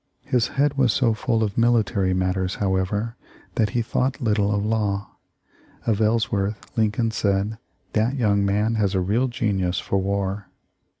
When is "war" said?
9.99-10.47